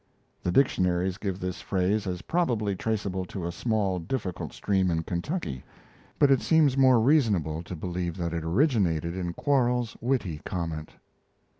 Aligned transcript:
[The 0.41 0.51
dictionaries 0.51 1.19
give 1.19 1.39
this 1.39 1.61
phrase 1.61 2.07
as 2.07 2.23
probably 2.23 2.75
traceable 2.75 3.23
to 3.25 3.45
a 3.45 3.51
small, 3.51 3.99
difficult 3.99 4.51
stream 4.51 4.89
in 4.89 5.03
Kentucky; 5.03 5.63
but 6.17 6.31
it 6.31 6.41
seems 6.41 6.75
more 6.75 6.99
reasonable 6.99 7.61
to 7.61 7.75
believe 7.75 8.17
that 8.17 8.33
it 8.33 8.43
originated 8.43 9.15
in 9.15 9.33
Quarles's 9.33 9.95
witty 10.01 10.41
comment. 10.43 10.93